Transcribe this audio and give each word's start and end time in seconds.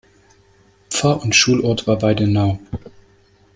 Pfarr- 0.89 1.21
und 1.21 1.35
Schulort 1.35 1.85
war 1.85 2.01
Weidenau. 2.01 2.57